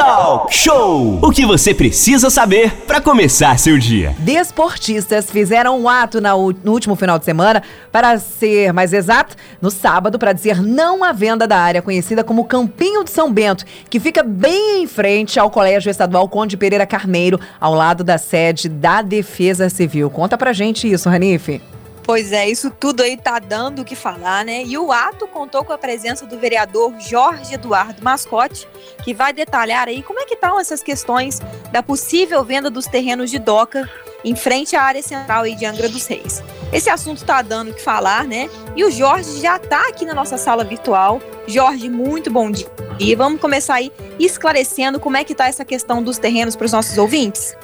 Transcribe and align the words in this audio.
Talk 0.00 0.54
Show! 0.54 1.18
O 1.20 1.30
que 1.30 1.44
você 1.44 1.74
precisa 1.74 2.30
saber 2.30 2.72
para 2.86 3.02
começar 3.02 3.58
seu 3.58 3.76
dia. 3.76 4.16
Desportistas 4.20 5.30
fizeram 5.30 5.78
um 5.78 5.86
ato 5.90 6.22
no 6.22 6.72
último 6.72 6.96
final 6.96 7.18
de 7.18 7.26
semana, 7.26 7.62
para 7.92 8.18
ser 8.18 8.72
mais 8.72 8.94
exato, 8.94 9.36
no 9.60 9.70
sábado, 9.70 10.18
para 10.18 10.32
dizer 10.32 10.62
não 10.62 11.04
à 11.04 11.12
venda 11.12 11.46
da 11.46 11.58
área 11.58 11.82
conhecida 11.82 12.24
como 12.24 12.46
Campinho 12.46 13.04
de 13.04 13.10
São 13.10 13.30
Bento, 13.30 13.66
que 13.90 14.00
fica 14.00 14.22
bem 14.22 14.84
em 14.84 14.86
frente 14.86 15.38
ao 15.38 15.50
Colégio 15.50 15.90
Estadual 15.90 16.26
Conde 16.30 16.56
Pereira 16.56 16.86
Carneiro, 16.86 17.38
ao 17.60 17.74
lado 17.74 18.02
da 18.02 18.16
sede 18.16 18.70
da 18.70 19.02
Defesa 19.02 19.68
Civil. 19.68 20.08
Conta 20.08 20.38
pra 20.38 20.54
gente 20.54 20.90
isso, 20.90 21.10
Ranife. 21.10 21.60
Pois 22.02 22.32
é, 22.32 22.48
isso 22.48 22.70
tudo 22.70 23.02
aí 23.02 23.16
tá 23.16 23.38
dando 23.38 23.82
o 23.82 23.84
que 23.84 23.94
falar, 23.94 24.44
né? 24.44 24.64
E 24.64 24.76
o 24.76 24.90
ato 24.90 25.28
contou 25.28 25.64
com 25.64 25.72
a 25.72 25.78
presença 25.78 26.26
do 26.26 26.38
vereador 26.38 26.94
Jorge 26.98 27.54
Eduardo 27.54 28.02
Mascote, 28.02 28.66
que 29.04 29.14
vai 29.14 29.32
detalhar 29.32 29.86
aí 29.88 30.02
como 30.02 30.18
é 30.18 30.24
que 30.24 30.34
estão 30.34 30.58
essas 30.58 30.82
questões 30.82 31.40
da 31.70 31.82
possível 31.82 32.42
venda 32.42 32.70
dos 32.70 32.86
terrenos 32.86 33.30
de 33.30 33.38
doca 33.38 33.88
em 34.24 34.34
frente 34.34 34.76
à 34.76 34.82
área 34.82 35.02
central 35.02 35.44
aí 35.44 35.54
de 35.54 35.64
Angra 35.64 35.88
dos 35.88 36.06
Reis. 36.06 36.42
Esse 36.72 36.90
assunto 36.90 37.24
tá 37.24 37.42
dando 37.42 37.70
o 37.70 37.74
que 37.74 37.82
falar, 37.82 38.24
né? 38.24 38.48
E 38.76 38.84
o 38.84 38.90
Jorge 38.90 39.40
já 39.40 39.58
tá 39.58 39.88
aqui 39.88 40.04
na 40.04 40.14
nossa 40.14 40.36
sala 40.36 40.64
virtual. 40.64 41.20
Jorge, 41.46 41.88
muito 41.88 42.30
bom 42.30 42.50
dia. 42.50 42.70
E 42.98 43.14
vamos 43.14 43.40
começar 43.40 43.74
aí 43.74 43.92
esclarecendo 44.18 45.00
como 45.00 45.16
é 45.16 45.24
que 45.24 45.34
tá 45.34 45.48
essa 45.48 45.64
questão 45.64 46.02
dos 46.02 46.18
terrenos 46.18 46.54
para 46.54 46.66
os 46.66 46.72
nossos 46.72 46.98
ouvintes. 46.98 47.56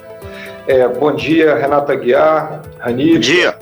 É, 0.66 0.88
bom 0.88 1.12
dia, 1.12 1.55
Renata 1.55 1.95
Guiar, 1.95 2.61
Rani, 2.80 3.12
bom 3.15 3.20
dia. 3.20 3.56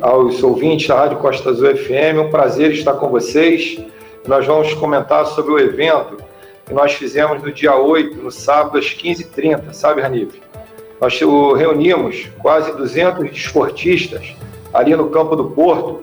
aos 0.00 0.42
ouvintes 0.42 0.88
da 0.88 0.94
Rádio 0.94 1.18
Costa 1.18 1.50
Azul 1.50 1.76
FM. 1.76 2.26
Um 2.26 2.30
prazer 2.30 2.72
estar 2.72 2.94
com 2.94 3.08
vocês. 3.08 3.78
Nós 4.26 4.46
vamos 4.46 4.72
comentar 4.72 5.26
sobre 5.26 5.52
o 5.52 5.58
evento 5.58 6.16
que 6.64 6.72
nós 6.72 6.94
fizemos 6.94 7.42
no 7.42 7.52
dia 7.52 7.76
8, 7.76 8.16
no 8.22 8.30
sábado, 8.30 8.78
às 8.78 8.86
15h30, 8.86 9.74
sabe, 9.74 10.00
Ranif? 10.00 10.40
Nós 10.98 11.20
reunimos 11.20 12.30
quase 12.38 12.74
200 12.74 13.30
desportistas 13.30 14.34
ali 14.72 14.96
no 14.96 15.10
Campo 15.10 15.36
do 15.36 15.50
Porto 15.50 16.02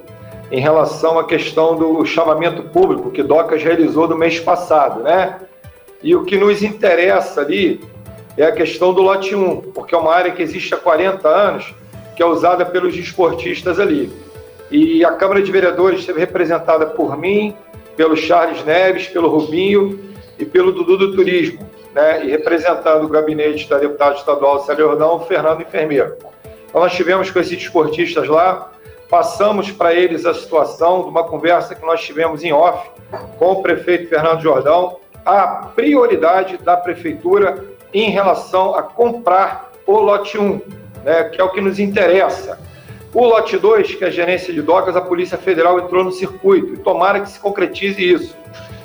em 0.51 0.59
relação 0.59 1.17
à 1.17 1.25
questão 1.25 1.75
do 1.75 2.05
chamamento 2.05 2.61
público 2.69 3.09
que 3.09 3.23
Docas 3.23 3.63
realizou 3.63 4.07
no 4.07 4.15
mês 4.15 4.39
passado, 4.39 5.01
né? 5.01 5.39
E 6.03 6.15
o 6.15 6.23
que 6.23 6.37
nos 6.37 6.61
interessa 6.61 7.41
ali 7.41 7.81
é 8.37 8.45
a 8.45 8.51
questão 8.51 8.93
do 8.93 9.01
lote 9.01 9.35
1, 9.35 9.71
porque 9.73 9.95
é 9.95 9.97
uma 9.97 10.13
área 10.13 10.31
que 10.31 10.41
existe 10.41 10.73
há 10.73 10.77
40 10.77 11.27
anos, 11.27 11.73
que 12.15 12.21
é 12.21 12.25
usada 12.25 12.65
pelos 12.65 12.95
desportistas 12.95 13.79
ali. 13.79 14.11
E 14.69 15.05
a 15.05 15.11
Câmara 15.13 15.41
de 15.41 15.51
Vereadores 15.51 15.99
esteve 15.99 16.19
representada 16.19 16.85
por 16.85 17.17
mim, 17.17 17.55
pelo 17.95 18.15
Charles 18.15 18.63
Neves, 18.65 19.07
pelo 19.07 19.29
Rubinho 19.29 19.99
e 20.37 20.45
pelo 20.45 20.71
Dudu 20.71 20.97
do 20.97 21.15
Turismo, 21.15 21.59
né? 21.93 22.25
e 22.25 22.29
representando 22.29 23.05
o 23.05 23.09
gabinete 23.09 23.69
da 23.69 23.77
deputada 23.77 24.15
estadual 24.15 24.65
Célia 24.65 24.83
Jordão, 24.83 25.21
Fernando 25.21 25.61
Enfermeiro. 25.61 26.15
Então 26.67 26.81
nós 26.81 26.93
tivemos 26.93 27.31
com 27.31 27.39
esses 27.39 27.57
desportistas 27.57 28.27
lá, 28.27 28.71
passamos 29.09 29.71
para 29.71 29.93
eles 29.93 30.25
a 30.25 30.33
situação 30.33 31.03
de 31.03 31.09
uma 31.09 31.23
conversa 31.23 31.73
que 31.73 31.85
nós 31.85 32.01
tivemos 32.01 32.43
em 32.43 32.51
off 32.51 32.89
com 33.37 33.51
o 33.53 33.61
prefeito 33.61 34.09
Fernando 34.09 34.41
Jordão, 34.41 34.97
a 35.25 35.47
prioridade 35.73 36.57
da 36.57 36.75
prefeitura 36.75 37.63
em 38.01 38.09
relação 38.09 38.75
a 38.75 38.83
comprar 38.83 39.71
o 39.87 39.97
lote 39.99 40.37
1, 40.37 40.61
né, 41.05 41.23
que 41.25 41.39
é 41.39 41.43
o 41.43 41.49
que 41.49 41.61
nos 41.61 41.79
interessa. 41.79 42.59
O 43.13 43.25
lote 43.25 43.57
2, 43.57 43.95
que 43.95 44.03
é 44.03 44.07
a 44.07 44.11
gerência 44.11 44.53
de 44.53 44.61
docas, 44.61 44.97
a 44.97 45.01
Polícia 45.01 45.37
Federal 45.37 45.79
entrou 45.79 46.03
no 46.03 46.11
circuito, 46.11 46.73
e 46.73 46.77
tomara 46.77 47.21
que 47.21 47.29
se 47.29 47.39
concretize 47.39 48.03
isso. 48.03 48.35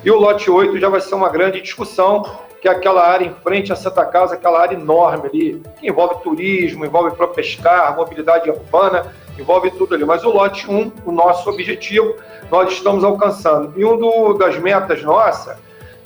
E 0.04 0.10
o 0.12 0.16
lote 0.16 0.48
8 0.48 0.78
já 0.78 0.88
vai 0.88 1.00
ser 1.00 1.16
uma 1.16 1.28
grande 1.28 1.60
discussão, 1.60 2.22
que 2.62 2.68
é 2.68 2.70
aquela 2.70 3.04
área 3.04 3.26
em 3.26 3.34
frente 3.42 3.72
à 3.72 3.76
Santa 3.76 4.04
Casa, 4.04 4.34
aquela 4.34 4.60
área 4.60 4.76
enorme 4.76 5.28
ali, 5.28 5.62
que 5.80 5.88
envolve 5.88 6.22
turismo, 6.22 6.86
envolve 6.86 7.16
para 7.16 7.26
pescar, 7.26 7.96
mobilidade 7.96 8.48
urbana, 8.48 9.12
envolve 9.36 9.72
tudo 9.72 9.96
ali. 9.96 10.04
Mas 10.04 10.22
o 10.22 10.30
lote 10.30 10.70
1, 10.70 10.92
o 11.04 11.10
nosso 11.10 11.50
objetivo, 11.50 12.14
nós 12.48 12.70
estamos 12.72 13.02
alcançando. 13.02 13.72
E 13.76 13.84
um 13.84 13.98
do, 13.98 14.34
das 14.34 14.56
metas 14.56 15.02
nossa 15.02 15.58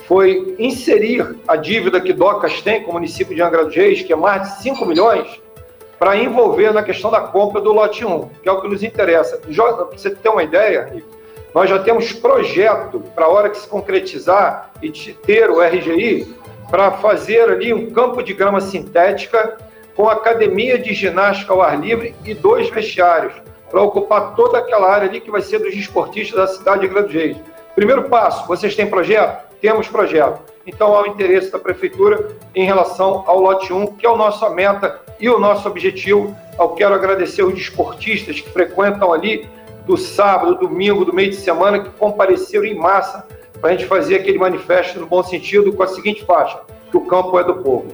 foi 0.07 0.55
inserir 0.59 1.35
a 1.47 1.55
dívida 1.55 1.99
que 1.99 2.13
Docas 2.13 2.61
tem 2.61 2.83
com 2.83 2.91
o 2.91 2.93
município 2.93 3.35
de 3.35 3.41
Angra 3.41 3.65
dos 3.65 3.75
Reis, 3.75 4.01
que 4.01 4.13
é 4.13 4.15
mais 4.15 4.43
de 4.43 4.61
5 4.61 4.85
milhões, 4.85 5.41
para 5.97 6.15
envolver 6.17 6.73
na 6.73 6.83
questão 6.83 7.09
da 7.09 7.21
compra 7.21 7.61
do 7.61 7.71
lote 7.71 8.05
1, 8.05 8.29
que 8.43 8.49
é 8.49 8.51
o 8.51 8.61
que 8.61 8.67
nos 8.67 8.83
interessa. 8.83 9.37
Para 9.37 9.85
você 9.85 10.11
ter 10.11 10.29
uma 10.29 10.43
ideia, 10.43 11.03
nós 11.53 11.69
já 11.69 11.79
temos 11.79 12.11
projeto 12.11 13.01
para 13.15 13.25
a 13.25 13.29
hora 13.29 13.49
que 13.49 13.57
se 13.57 13.67
concretizar 13.67 14.71
e 14.81 14.91
ter 14.91 15.49
o 15.49 15.61
RGI, 15.61 16.35
para 16.69 16.91
fazer 16.91 17.49
ali 17.49 17.73
um 17.73 17.91
campo 17.91 18.21
de 18.21 18.33
grama 18.33 18.59
sintética 18.59 19.57
com 19.95 20.09
academia 20.09 20.77
de 20.77 20.93
ginástica 20.93 21.53
ao 21.53 21.61
ar 21.61 21.79
livre 21.79 22.13
e 22.25 22.33
dois 22.33 22.69
vestiários, 22.69 23.33
para 23.69 23.81
ocupar 23.81 24.35
toda 24.35 24.57
aquela 24.57 24.91
área 24.91 25.07
ali 25.07 25.21
que 25.21 25.31
vai 25.31 25.41
ser 25.41 25.59
dos 25.59 25.73
esportistas 25.73 26.37
da 26.37 26.47
cidade 26.47 26.87
de 26.87 26.93
dos 26.93 27.13
Reis. 27.13 27.37
Primeiro 27.73 28.09
passo, 28.09 28.47
vocês 28.47 28.75
têm 28.75 28.87
projeto? 28.87 29.44
Temos 29.65 29.87
projeto. 29.87 30.41
Então, 30.67 30.95
há 30.95 31.01
o 31.01 31.07
interesse 31.07 31.51
da 31.51 31.57
Prefeitura 31.57 32.37
em 32.53 32.65
relação 32.65 33.23
ao 33.25 33.39
lote 33.39 33.73
1, 33.73 33.95
que 33.95 34.05
é 34.05 34.09
o 34.09 34.15
nossa 34.15 34.47
meta 34.47 35.01
e 35.19 35.27
o 35.27 35.39
nosso 35.39 35.67
objetivo. 35.67 36.35
Eu 36.59 36.69
quero 36.69 36.93
agradecer 36.93 37.41
os 37.41 37.55
desportistas 37.55 38.39
que 38.39 38.47
frequentam 38.47 39.11
ali 39.11 39.49
do 39.87 39.97
sábado, 39.97 40.53
domingo, 40.53 41.03
do 41.03 41.11
meio 41.11 41.31
de 41.31 41.37
semana, 41.37 41.79
que 41.79 41.89
compareceram 41.97 42.63
em 42.63 42.75
massa 42.75 43.25
para 43.59 43.71
a 43.71 43.73
gente 43.73 43.87
fazer 43.87 44.17
aquele 44.17 44.37
manifesto 44.37 44.99
no 44.99 45.07
bom 45.07 45.23
sentido 45.23 45.73
com 45.73 45.81
a 45.81 45.87
seguinte 45.87 46.23
faixa, 46.23 46.59
que 46.91 46.97
o 46.97 47.01
campo 47.01 47.39
é 47.39 47.43
do 47.43 47.55
povo. 47.55 47.87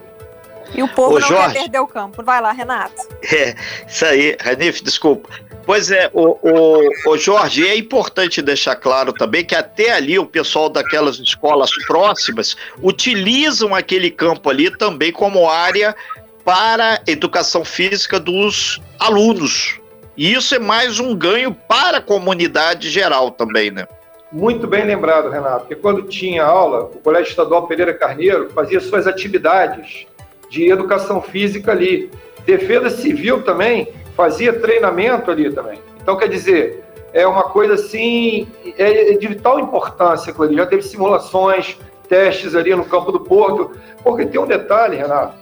E 0.74 0.82
o 0.82 0.88
povo 0.88 1.16
Ô, 1.16 1.20
não 1.20 1.28
Jorge, 1.28 1.54
quer 1.54 1.60
perder 1.62 1.80
o 1.80 1.88
campo. 1.88 2.24
Vai 2.24 2.42
lá, 2.42 2.52
Renato. 2.52 3.02
É, 3.34 3.56
isso 3.88 4.06
aí, 4.06 4.36
Ranif, 4.42 4.84
desculpa. 4.84 5.30
Pois 5.66 5.92
é, 5.92 6.10
o, 6.14 6.38
o, 6.42 7.12
o 7.12 7.18
Jorge, 7.18 7.68
é 7.68 7.78
importante 7.78 8.42
deixar 8.42 8.76
claro 8.76 9.14
também 9.14 9.46
que 9.46 9.56
até 9.56 9.92
ali 9.92 10.18
o 10.18 10.26
pessoal 10.26 10.70
daquelas 10.70 11.20
escolas 11.20 11.72
próximas 11.86 12.58
utilizam 12.82 13.74
aquele 13.74 14.10
campo 14.10 14.50
ali 14.50 14.76
também 14.76 15.12
como 15.12 15.50
área 15.50 15.96
para 16.44 17.02
educação 17.08 17.64
física 17.64 18.20
dos 18.20 18.82
alunos. 19.00 19.80
E 20.18 20.34
isso 20.34 20.56
é 20.56 20.60
mais 20.60 21.00
um 21.00 21.16
ganho 21.16 21.54
para 21.54 22.00
a 22.00 22.02
comunidade 22.02 22.90
geral 22.90 23.32
também, 23.32 23.72
né? 23.72 23.88
Muito 24.32 24.66
bem 24.66 24.86
lembrado, 24.86 25.30
Renato, 25.30 25.62
porque 25.62 25.76
quando 25.76 26.04
tinha 26.04 26.44
aula, 26.44 26.84
o 26.86 27.00
Colégio 27.00 27.30
Estadual 27.30 27.68
Pereira 27.68 27.94
Carneiro 27.94 28.50
fazia 28.52 28.80
suas 28.80 29.06
atividades 29.06 30.06
de 30.52 30.70
educação 30.70 31.22
física 31.22 31.72
ali. 31.72 32.12
Defesa 32.46 32.90
Civil 32.90 33.42
também 33.42 33.88
fazia 34.18 34.52
treinamento 34.52 35.32
ali 35.32 35.50
também. 35.52 35.80
Então, 36.02 36.18
quer 36.18 36.28
dizer, 36.28 36.84
é 37.14 37.26
uma 37.26 37.44
coisa 37.44 37.76
assim, 37.76 38.48
é 38.78 39.14
de 39.14 39.28
vital 39.28 39.62
importância, 39.62 40.36
ali. 40.38 40.58
Já 40.58 40.66
teve 40.66 40.82
simulações, 40.82 41.78
testes 42.10 42.54
ali 42.54 42.76
no 42.76 42.84
campo 42.84 43.14
do 43.14 43.22
Porto, 43.22 43.72
porque 44.04 44.26
tem 44.26 44.42
um 44.42 44.46
detalhe, 44.46 44.98
Renato, 44.98 45.36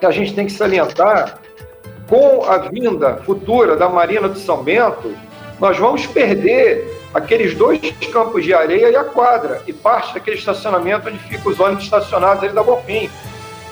que 0.00 0.06
a 0.06 0.10
gente 0.10 0.34
tem 0.34 0.46
que 0.46 0.52
salientar, 0.52 1.38
com 2.08 2.44
a 2.44 2.58
vinda 2.58 3.18
futura 3.18 3.76
da 3.76 3.88
Marina 3.88 4.28
do 4.28 4.36
São 4.36 4.64
Bento, 4.64 5.14
nós 5.60 5.78
vamos 5.78 6.06
perder 6.06 6.98
aqueles 7.14 7.54
dois 7.54 7.80
campos 8.10 8.42
de 8.42 8.52
areia 8.52 8.90
e 8.90 8.96
a 8.96 9.04
quadra, 9.04 9.62
e 9.64 9.72
parte 9.72 10.14
daquele 10.14 10.36
estacionamento 10.36 11.08
onde 11.08 11.18
ficam 11.18 11.52
os 11.52 11.60
ônibus 11.60 11.84
estacionados 11.84 12.42
ali 12.42 12.52
da 12.52 12.64
Bofim. 12.64 13.08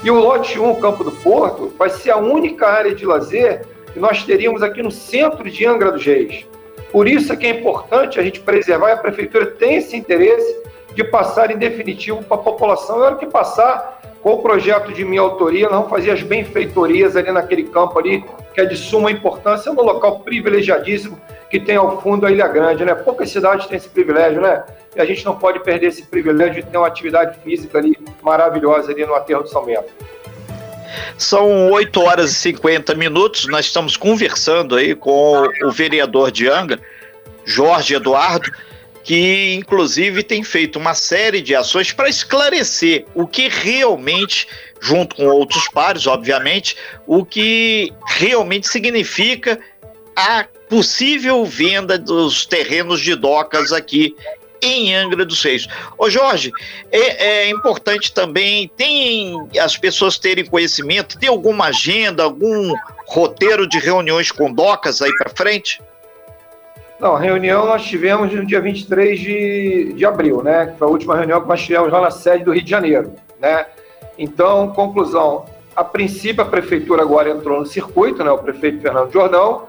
E 0.03 0.11
o 0.11 0.15
lote 0.15 0.61
1, 0.61 0.77
Campo 0.77 1.03
do 1.03 1.11
Porto, 1.11 1.73
vai 1.77 1.91
ser 1.91 2.13
a 2.13 2.17
única 2.17 2.69
área 2.69 2.95
de 2.95 3.05
lazer 3.05 3.67
que 3.93 3.99
nós 3.99 4.23
teríamos 4.23 4.63
aqui 4.63 4.83
no 4.83 4.93
centro 4.93 5.51
de 5.51 5.67
Angra 5.67 5.91
dos 5.91 6.05
Reis. 6.05 6.47
Por 6.93 7.09
isso 7.09 7.33
é 7.33 7.37
que 7.37 7.47
é 7.47 7.51
importante 7.51 8.19
a 8.19 8.23
gente 8.23 8.41
preservar 8.41 8.91
e 8.91 8.93
a 8.93 8.97
prefeitura 8.97 9.47
tem 9.47 9.77
esse 9.77 9.97
interesse 9.97 10.63
de 10.95 11.03
passar 11.05 11.51
em 11.51 11.59
definitivo 11.59 12.23
para 12.23 12.37
a 12.37 12.41
população. 12.41 13.05
Eu 13.05 13.17
que 13.17 13.27
passar 13.27 14.01
com 14.23 14.35
o 14.35 14.43
projeto 14.43 14.93
de 14.93 15.05
minha 15.05 15.21
autoria, 15.21 15.69
vamos 15.69 15.91
fazer 15.91 16.13
as 16.13 16.23
benfeitorias 16.23 17.17
ali 17.17 17.33
naquele 17.33 17.65
campo 17.65 17.99
ali, 17.99 18.25
que 18.55 18.61
é 18.61 18.65
de 18.65 18.77
suma 18.77 19.11
importância, 19.11 19.73
no 19.73 19.83
local 19.83 20.21
privilegiadíssimo 20.21 21.21
que 21.51 21.59
tem 21.59 21.77
ao 21.77 22.01
fundo 22.03 22.27
a 22.27 22.31
Ilha 22.31 22.47
Grande, 22.47 22.85
né? 22.85 22.95
Poucas 22.95 23.31
cidades 23.31 23.67
têm 23.67 23.79
esse 23.79 23.89
privilégio, 23.89 24.41
né? 24.41 24.65
E 24.95 25.01
a 25.01 25.05
gente 25.05 25.25
não 25.25 25.37
pode 25.37 25.61
perder 25.61 25.87
esse 25.87 26.03
privilégio 26.03 26.63
de 26.63 26.71
ter 26.71 26.77
uma 26.77 26.87
atividade 26.87 27.39
física 27.43 27.79
ali 27.79 27.97
maravilhosa 28.23 28.93
ali 28.93 29.07
no 29.07 29.15
aterro 29.15 29.45
de 29.45 29.51
São 29.51 29.65
Bento. 29.65 29.89
São 31.17 31.71
8 31.71 32.01
horas 32.01 32.31
e 32.33 32.35
50 32.35 32.95
minutos. 32.95 33.47
Nós 33.47 33.67
estamos 33.67 33.97
conversando 33.97 34.77
aí 34.77 34.95
com 34.95 35.47
o 35.63 35.71
vereador 35.71 36.31
de 36.31 36.49
Angra, 36.49 36.79
Jorge 37.45 37.95
Eduardo, 37.95 38.51
que 39.03 39.55
inclusive 39.55 40.23
tem 40.23 40.43
feito 40.43 40.79
uma 40.79 40.95
série 40.95 41.41
de 41.41 41.55
ações 41.55 41.93
para 41.93 42.09
esclarecer 42.09 43.07
o 43.15 43.27
que 43.27 43.49
realmente, 43.49 44.47
junto 44.81 45.17
com 45.17 45.27
outros 45.27 45.69
pares, 45.69 46.07
obviamente, 46.07 46.77
o 47.07 47.25
que 47.25 47.93
realmente 48.07 48.69
significa 48.69 49.59
a 50.15 50.47
possível 50.69 51.45
venda 51.45 51.99
dos 51.99 52.45
terrenos 52.45 53.01
de 53.01 53.15
docas 53.15 53.73
aqui 53.73 54.15
em 54.61 54.95
Angra 54.95 55.25
dos 55.25 55.43
Reis. 55.43 55.67
Ô 55.97 56.11
Jorge, 56.11 56.53
é, 56.91 57.45
é, 57.45 57.51
importante 57.51 58.13
também, 58.13 58.71
tem 58.77 59.49
as 59.61 59.77
pessoas 59.77 60.19
terem 60.19 60.45
conhecimento, 60.45 61.19
tem 61.19 61.29
alguma 61.29 61.67
agenda, 61.67 62.25
algum 62.25 62.73
roteiro 63.07 63.69
de 63.69 63.79
reuniões 63.79 64.31
com 64.31 64.53
docas 64.53 65.01
aí 65.01 65.13
para 65.17 65.31
frente? 65.31 65.81
Não, 67.01 67.15
a 67.15 67.21
reunião 67.21 67.67
nós 67.67 67.85
tivemos 67.85 68.33
no 68.33 68.45
dia 68.45 68.61
23 68.61 69.21
de, 69.21 69.93
de 69.95 70.05
abril, 70.05 70.43
né? 70.43 70.67
Que 70.67 70.79
foi 70.79 70.89
a 70.89 70.91
última 70.91 71.17
reunião 71.17 71.41
que 71.41 71.49
nós 71.49 71.63
tivemos 71.63 71.93
lá 71.93 72.01
na 72.01 72.11
sede 72.11 72.45
do 72.45 72.53
Rio 72.53 72.63
de 72.63 72.71
Janeiro, 72.71 73.15
né? 73.41 73.67
Então, 74.19 74.73
conclusão, 74.73 75.47
a 75.77 75.85
princípio 75.85 76.43
a 76.43 76.47
prefeitura 76.47 77.03
agora 77.03 77.31
entrou 77.31 77.61
no 77.61 77.67
circuito, 77.67 78.25
né? 78.25 78.31
O 78.33 78.39
prefeito 78.39 78.83
Fernando 78.83 79.13
Jordão, 79.13 79.69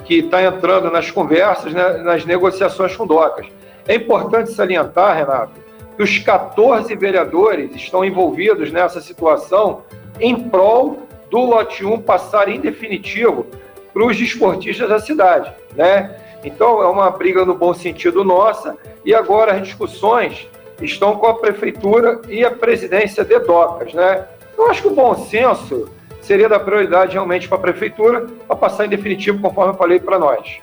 que 0.00 0.20
está 0.20 0.42
entrando 0.42 0.90
nas 0.90 1.10
conversas, 1.10 1.72
né, 1.72 1.98
nas 1.98 2.24
negociações 2.24 2.94
com 2.96 3.06
docas. 3.06 3.46
É 3.86 3.94
importante 3.94 4.52
salientar, 4.52 5.16
Renato, 5.16 5.52
que 5.96 6.02
os 6.02 6.18
14 6.18 6.94
vereadores 6.94 7.74
estão 7.74 8.04
envolvidos 8.04 8.70
nessa 8.70 9.00
situação 9.00 9.82
em 10.20 10.48
prol 10.48 11.06
do 11.30 11.38
lote 11.38 11.84
1 11.84 12.02
passar 12.02 12.48
em 12.48 12.60
definitivo 12.60 13.46
para 13.92 14.04
os 14.04 14.16
desportistas 14.16 14.88
da 14.88 14.98
cidade, 14.98 15.52
né? 15.74 16.16
Então 16.44 16.82
é 16.82 16.86
uma 16.86 17.10
briga 17.10 17.44
no 17.44 17.54
bom 17.54 17.72
sentido 17.72 18.22
nossa 18.22 18.76
e 19.04 19.14
agora 19.14 19.52
as 19.52 19.62
discussões 19.62 20.46
estão 20.80 21.16
com 21.16 21.26
a 21.26 21.34
prefeitura 21.34 22.20
e 22.28 22.44
a 22.44 22.50
presidência 22.50 23.24
de 23.24 23.38
docas, 23.40 23.94
né? 23.94 24.26
Eu 24.56 24.70
acho 24.70 24.82
que 24.82 24.88
o 24.88 24.94
bom 24.94 25.14
senso 25.14 25.88
seria 26.26 26.48
da 26.48 26.58
prioridade 26.58 27.12
realmente 27.12 27.46
para 27.46 27.56
a 27.56 27.60
prefeitura 27.60 28.26
para 28.46 28.56
passar 28.56 28.86
em 28.86 28.88
definitivo, 28.88 29.40
conforme 29.40 29.72
eu 29.72 29.76
falei 29.76 30.00
para 30.00 30.18
nós. 30.18 30.58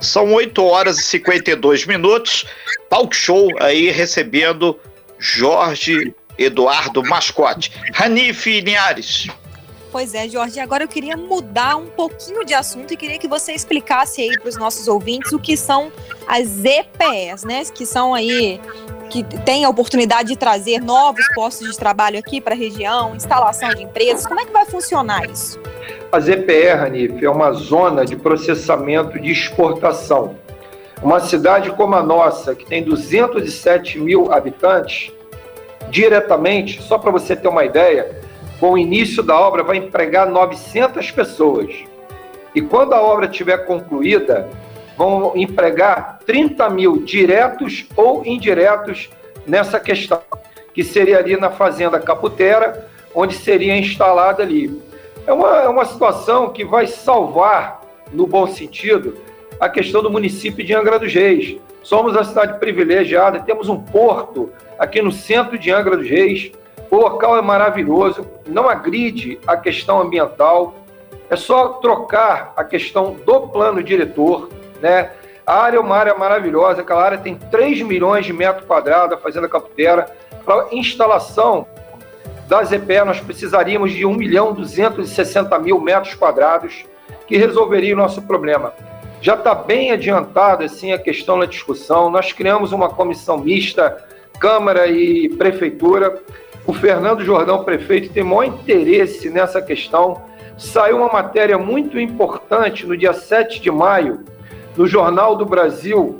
São 0.00 0.32
8 0.34 0.62
horas 0.62 0.98
e 0.98 1.02
52 1.02 1.86
minutos. 1.86 2.44
Talk 2.90 3.16
show 3.16 3.48
aí 3.60 3.90
recebendo 3.90 4.78
Jorge 5.18 6.14
Eduardo 6.36 7.02
Mascote. 7.02 7.72
Ranife 7.94 8.60
Linhares. 8.60 9.28
Pois 9.90 10.12
é, 10.12 10.28
Jorge. 10.28 10.58
Agora 10.60 10.84
eu 10.84 10.88
queria 10.88 11.16
mudar 11.16 11.76
um 11.76 11.86
pouquinho 11.86 12.44
de 12.44 12.52
assunto 12.52 12.92
e 12.92 12.96
queria 12.96 13.18
que 13.18 13.28
você 13.28 13.52
explicasse 13.52 14.20
aí 14.20 14.38
para 14.38 14.48
os 14.48 14.56
nossos 14.56 14.88
ouvintes 14.88 15.32
o 15.32 15.38
que 15.38 15.56
são 15.56 15.90
as 16.26 16.64
EPS, 16.64 17.44
né? 17.44 17.62
Que 17.72 17.86
são 17.86 18.12
aí 18.12 18.60
que 19.22 19.22
tem 19.22 19.64
a 19.64 19.68
oportunidade 19.68 20.30
de 20.30 20.36
trazer 20.36 20.80
novos 20.80 21.24
postos 21.32 21.70
de 21.70 21.78
trabalho 21.78 22.18
aqui 22.18 22.40
para 22.40 22.52
a 22.52 22.56
região, 22.56 23.14
instalação 23.14 23.68
de 23.68 23.84
empresas. 23.84 24.26
Como 24.26 24.40
é 24.40 24.44
que 24.44 24.52
vai 24.52 24.66
funcionar 24.66 25.24
isso? 25.30 25.60
A 26.10 26.18
ZPR, 26.18 26.80
Ranif, 26.80 27.24
é 27.24 27.30
uma 27.30 27.52
zona 27.52 28.04
de 28.04 28.16
processamento 28.16 29.20
de 29.20 29.30
exportação. 29.30 30.34
Uma 31.00 31.20
cidade 31.20 31.70
como 31.70 31.94
a 31.94 32.02
nossa, 32.02 32.56
que 32.56 32.66
tem 32.66 32.82
207 32.82 34.00
mil 34.00 34.32
habitantes, 34.32 35.12
diretamente, 35.90 36.82
só 36.82 36.98
para 36.98 37.12
você 37.12 37.36
ter 37.36 37.46
uma 37.46 37.64
ideia, 37.64 38.20
com 38.58 38.72
o 38.72 38.78
início 38.78 39.22
da 39.22 39.38
obra 39.38 39.62
vai 39.62 39.76
empregar 39.76 40.28
900 40.28 41.12
pessoas. 41.12 41.72
E 42.52 42.60
quando 42.60 42.94
a 42.94 43.00
obra 43.00 43.26
estiver 43.26 43.58
concluída, 43.58 44.48
vão 44.96 45.32
empregar 45.36 46.20
30 46.26 46.68
mil 46.70 47.02
diretos 47.02 47.86
ou 47.96 48.24
indiretos 48.24 49.10
nessa 49.46 49.78
questão, 49.78 50.20
que 50.72 50.82
seria 50.82 51.18
ali 51.18 51.36
na 51.36 51.50
Fazenda 51.50 52.00
Caputera, 52.00 52.88
onde 53.14 53.34
seria 53.34 53.76
instalada 53.76 54.42
ali. 54.42 54.82
É 55.26 55.32
uma, 55.32 55.62
é 55.62 55.68
uma 55.68 55.84
situação 55.84 56.50
que 56.50 56.64
vai 56.64 56.86
salvar, 56.86 57.82
no 58.12 58.26
bom 58.26 58.46
sentido, 58.46 59.16
a 59.60 59.68
questão 59.68 60.02
do 60.02 60.10
município 60.10 60.64
de 60.64 60.74
Angra 60.74 60.98
dos 60.98 61.12
Reis. 61.12 61.56
Somos 61.82 62.16
a 62.16 62.24
cidade 62.24 62.58
privilegiada, 62.58 63.40
temos 63.40 63.68
um 63.68 63.78
porto 63.80 64.50
aqui 64.78 65.00
no 65.00 65.12
centro 65.12 65.58
de 65.58 65.70
Angra 65.70 65.96
dos 65.96 66.08
Reis. 66.08 66.52
O 66.90 66.96
local 66.96 67.36
é 67.36 67.42
maravilhoso, 67.42 68.26
não 68.46 68.68
agride 68.68 69.38
a 69.46 69.56
questão 69.56 70.00
ambiental. 70.00 70.74
É 71.30 71.36
só 71.36 71.68
trocar 71.74 72.52
a 72.56 72.64
questão 72.64 73.16
do 73.24 73.48
plano 73.48 73.82
diretor, 73.82 74.50
né? 74.80 75.10
A 75.46 75.60
área 75.60 75.76
é 75.76 75.80
uma 75.80 75.96
área 75.96 76.14
maravilhosa, 76.14 76.80
aquela 76.80 77.02
área 77.02 77.18
tem 77.18 77.34
3 77.34 77.82
milhões 77.82 78.24
de 78.24 78.32
metros 78.32 78.66
quadrados, 78.66 79.16
a 79.16 79.20
Fazenda 79.20 79.48
Caputera. 79.48 80.06
Para 80.44 80.68
instalação 80.72 81.66
da 82.48 82.62
ZPE, 82.62 83.04
nós 83.04 83.20
precisaríamos 83.20 83.92
de 83.92 84.06
1 84.06 84.14
milhão 84.14 84.52
260 84.52 85.58
mil 85.58 85.80
metros 85.80 86.14
quadrados, 86.14 86.84
que 87.26 87.36
resolveria 87.36 87.94
o 87.94 87.96
nosso 87.96 88.22
problema. 88.22 88.72
Já 89.20 89.34
está 89.34 89.54
bem 89.54 89.90
adiantada 89.90 90.64
assim, 90.64 90.92
a 90.92 90.98
questão 90.98 91.38
da 91.38 91.46
discussão. 91.46 92.10
Nós 92.10 92.32
criamos 92.32 92.72
uma 92.72 92.90
comissão 92.90 93.38
mista, 93.38 94.02
Câmara 94.38 94.86
e 94.86 95.30
Prefeitura. 95.30 96.22
O 96.66 96.72
Fernando 96.72 97.24
Jordão, 97.24 97.64
prefeito, 97.64 98.12
tem 98.12 98.22
maior 98.22 98.44
interesse 98.44 99.30
nessa 99.30 99.62
questão. 99.62 100.22
Saiu 100.58 100.98
uma 100.98 101.12
matéria 101.12 101.58
muito 101.58 101.98
importante 101.98 102.86
no 102.86 102.96
dia 102.96 103.12
7 103.12 103.60
de 103.60 103.70
maio, 103.70 104.24
no 104.76 104.86
Jornal 104.86 105.36
do 105.36 105.44
Brasil 105.44 106.18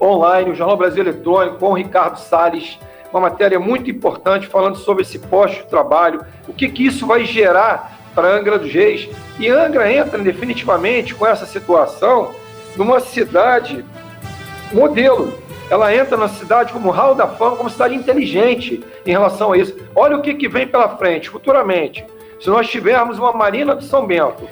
online, 0.00 0.50
o 0.50 0.54
Jornal 0.54 0.76
Brasil 0.76 1.02
Eletrônico, 1.02 1.58
com 1.58 1.70
o 1.70 1.74
Ricardo 1.74 2.18
Salles, 2.18 2.78
uma 3.12 3.20
matéria 3.20 3.60
muito 3.60 3.90
importante 3.90 4.46
falando 4.46 4.76
sobre 4.76 5.02
esse 5.02 5.18
posto 5.18 5.62
de 5.62 5.68
trabalho, 5.68 6.24
o 6.48 6.52
que, 6.52 6.68
que 6.68 6.86
isso 6.86 7.06
vai 7.06 7.24
gerar 7.24 7.98
para 8.14 8.28
Angra 8.28 8.58
dos 8.58 8.72
Reis. 8.72 9.08
E 9.38 9.48
Angra 9.48 9.92
entra 9.92 10.18
definitivamente 10.18 11.14
com 11.14 11.26
essa 11.26 11.46
situação 11.46 12.34
numa 12.76 13.00
cidade 13.00 13.84
modelo. 14.72 15.32
Ela 15.70 15.94
entra 15.94 16.16
na 16.16 16.28
cidade 16.28 16.72
como 16.72 16.90
hall 16.90 17.14
da 17.14 17.26
fama, 17.26 17.56
como 17.56 17.70
cidade 17.70 17.94
inteligente 17.94 18.84
em 19.06 19.10
relação 19.10 19.52
a 19.52 19.58
isso. 19.58 19.76
Olha 19.94 20.16
o 20.16 20.22
que, 20.22 20.34
que 20.34 20.48
vem 20.48 20.66
pela 20.66 20.96
frente, 20.96 21.30
futuramente. 21.30 22.04
Se 22.40 22.48
nós 22.48 22.68
tivermos 22.68 23.18
uma 23.18 23.32
Marina 23.32 23.74
do 23.74 23.84
São 23.84 24.06
Bento, 24.06 24.48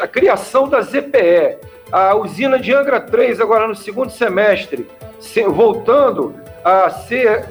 a 0.00 0.06
criação 0.06 0.68
da 0.68 0.80
ZPE, 0.80 1.58
a 1.90 2.14
usina 2.14 2.58
de 2.58 2.72
Angra 2.72 3.00
3 3.00 3.40
agora 3.40 3.68
no 3.68 3.74
segundo 3.74 4.10
semestre, 4.10 4.88
se, 5.20 5.42
voltando 5.44 6.34
a 6.64 6.90
ser 6.90 7.48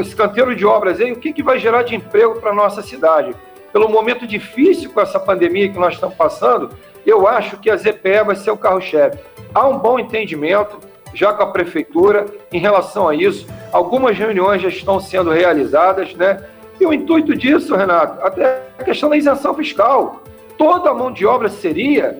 esse 0.00 0.14
canteiro 0.14 0.54
de 0.54 0.64
obras 0.66 1.00
aí, 1.00 1.12
o 1.12 1.16
que, 1.16 1.32
que 1.32 1.42
vai 1.42 1.58
gerar 1.58 1.82
de 1.82 1.96
emprego 1.96 2.40
para 2.40 2.50
a 2.50 2.54
nossa 2.54 2.82
cidade? 2.82 3.34
Pelo 3.72 3.88
momento 3.88 4.26
difícil 4.26 4.92
com 4.92 5.00
essa 5.00 5.18
pandemia 5.18 5.68
que 5.68 5.78
nós 5.78 5.94
estamos 5.94 6.16
passando, 6.16 6.70
eu 7.06 7.26
acho 7.26 7.56
que 7.58 7.70
a 7.70 7.76
ZPE 7.76 8.24
vai 8.26 8.36
ser 8.36 8.50
o 8.50 8.56
carro-chefe. 8.56 9.18
Há 9.54 9.66
um 9.66 9.78
bom 9.78 9.98
entendimento 9.98 10.78
já 11.14 11.32
com 11.32 11.42
a 11.42 11.46
prefeitura 11.46 12.26
em 12.52 12.58
relação 12.58 13.08
a 13.08 13.14
isso. 13.14 13.46
Algumas 13.72 14.16
reuniões 14.16 14.60
já 14.60 14.68
estão 14.68 15.00
sendo 15.00 15.30
realizadas, 15.30 16.14
né? 16.14 16.44
E 16.80 16.86
o 16.86 16.92
intuito 16.92 17.34
disso, 17.34 17.74
Renato, 17.74 18.24
até 18.24 18.62
a 18.78 18.84
questão 18.84 19.08
da 19.08 19.16
isenção 19.16 19.54
fiscal. 19.54 20.22
Toda 20.56 20.90
a 20.90 20.94
mão 20.94 21.10
de 21.10 21.24
obra 21.24 21.48
seria 21.48 22.16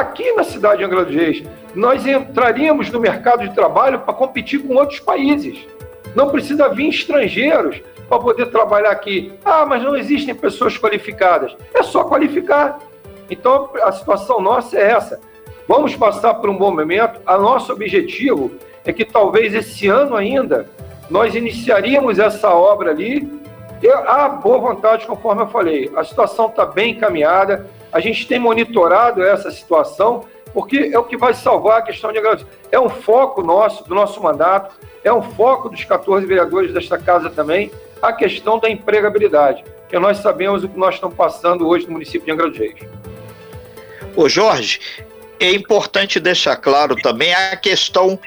aqui 0.00 0.32
na 0.32 0.42
cidade 0.42 0.78
de 0.78 0.84
Angra 0.84 1.04
dos 1.04 1.14
Reis. 1.14 1.42
Nós 1.74 2.06
entraríamos 2.06 2.90
no 2.90 2.98
mercado 2.98 3.46
de 3.46 3.54
trabalho 3.54 4.00
para 4.00 4.14
competir 4.14 4.60
com 4.60 4.74
outros 4.74 5.00
países. 5.00 5.66
Não 6.14 6.28
precisa 6.30 6.68
vir 6.68 6.88
estrangeiros 6.88 7.80
para 8.08 8.18
poder 8.18 8.46
trabalhar 8.46 8.90
aqui. 8.90 9.32
Ah, 9.44 9.64
mas 9.64 9.82
não 9.82 9.96
existem 9.96 10.34
pessoas 10.34 10.76
qualificadas. 10.76 11.56
É 11.72 11.82
só 11.82 12.04
qualificar. 12.04 12.78
Então, 13.30 13.70
a 13.82 13.92
situação 13.92 14.40
nossa 14.40 14.76
é 14.76 14.90
essa. 14.90 15.20
Vamos 15.68 15.94
passar 15.94 16.34
por 16.34 16.50
um 16.50 16.56
bom 16.56 16.74
momento. 16.74 17.20
A 17.24 17.38
nosso 17.38 17.72
objetivo 17.72 18.50
é 18.84 18.92
que 18.92 19.04
talvez 19.04 19.54
esse 19.54 19.86
ano 19.86 20.16
ainda 20.16 20.68
nós 21.08 21.34
iniciaríamos 21.34 22.18
essa 22.18 22.50
obra 22.50 22.90
ali. 22.90 23.40
Eu, 23.80 23.96
há 23.96 24.28
boa 24.28 24.58
vontade, 24.58 25.06
conforme 25.06 25.42
eu 25.42 25.48
falei. 25.48 25.90
A 25.94 26.02
situação 26.02 26.46
está 26.46 26.66
bem 26.66 26.92
encaminhada. 26.92 27.70
A 27.92 28.00
gente 28.00 28.26
tem 28.26 28.38
monitorado 28.38 29.22
essa 29.22 29.50
situação, 29.50 30.24
porque 30.52 30.90
é 30.92 30.98
o 30.98 31.04
que 31.04 31.16
vai 31.16 31.34
salvar 31.34 31.78
a 31.78 31.82
questão 31.82 32.12
de 32.12 32.18
agravamento. 32.18 32.48
É 32.70 32.78
um 32.78 32.88
foco 32.88 33.42
nosso, 33.42 33.84
do 33.88 33.94
nosso 33.94 34.22
mandato, 34.22 34.74
é 35.02 35.12
um 35.12 35.22
foco 35.22 35.68
dos 35.68 35.84
14 35.84 36.26
vereadores 36.26 36.72
desta 36.72 36.98
casa 36.98 37.30
também, 37.30 37.70
a 38.00 38.12
questão 38.12 38.58
da 38.58 38.68
empregabilidade, 38.68 39.64
que 39.88 39.98
nós 39.98 40.18
sabemos 40.18 40.64
o 40.64 40.68
que 40.68 40.78
nós 40.78 40.94
estamos 40.94 41.16
passando 41.16 41.68
hoje 41.68 41.86
no 41.86 41.92
município 41.92 42.24
de 42.24 42.32
Angra 42.32 42.48
dos 42.48 42.58
Reis. 42.58 42.80
Ô 44.16 44.28
Jorge, 44.28 44.80
é 45.38 45.52
importante 45.52 46.18
deixar 46.20 46.56
claro 46.56 46.96
também 46.96 47.32
a 47.34 47.56
questão 47.56 48.18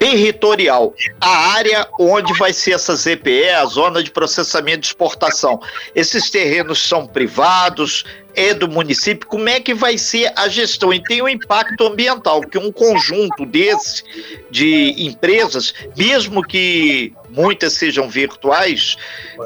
territorial, 0.00 0.94
a 1.20 1.52
área 1.52 1.86
onde 1.98 2.32
vai 2.38 2.54
ser 2.54 2.72
essa 2.72 2.96
ZPE, 2.96 3.50
a 3.50 3.66
zona 3.66 4.02
de 4.02 4.10
processamento 4.10 4.80
de 4.80 4.86
exportação. 4.86 5.60
Esses 5.94 6.30
terrenos 6.30 6.82
são 6.88 7.06
privados, 7.06 8.06
é 8.34 8.54
do 8.54 8.68
município, 8.68 9.26
como 9.26 9.48
é 9.48 9.60
que 9.60 9.74
vai 9.74 9.98
ser 9.98 10.32
a 10.36 10.48
gestão? 10.48 10.92
E 10.92 11.02
tem 11.02 11.20
o 11.20 11.24
um 11.24 11.28
impacto 11.28 11.86
ambiental, 11.86 12.40
que 12.42 12.58
um 12.58 12.72
conjunto 12.72 13.44
desse 13.44 14.02
de 14.50 14.94
empresas, 14.98 15.74
mesmo 15.96 16.42
que 16.42 17.12
muitas 17.28 17.74
sejam 17.74 18.08
virtuais, 18.08 18.96